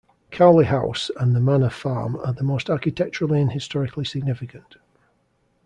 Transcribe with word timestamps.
Cowley 0.31 0.65
House, 0.65 1.11
and 1.17 1.35
the 1.35 1.39
Manor 1.39 1.69
Farm 1.69 2.15
are 2.25 2.33
the 2.33 2.41
most 2.43 2.71
architecturally 2.71 3.39
and 3.39 3.51
historically 3.51 4.03
significant. 4.03 4.77